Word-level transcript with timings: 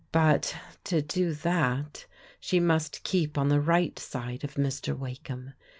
But 0.11 0.55
to 0.85 1.03
do 1.03 1.31
that, 1.31 2.07
she 2.39 2.59
must 2.59 3.03
keep 3.03 3.37
on 3.37 3.49
the 3.49 3.61
right 3.61 3.99
side 3.99 4.43
of 4.43 4.55
Mr. 4.55 4.97
Wakeham. 4.97 5.53